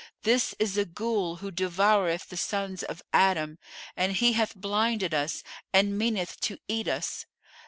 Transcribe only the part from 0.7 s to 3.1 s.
a Ghul who devoureth the Sons of